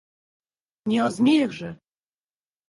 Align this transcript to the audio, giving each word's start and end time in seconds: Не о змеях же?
Не 0.93 0.97
о 1.05 1.11
змеях 1.17 1.51
же? 1.59 1.69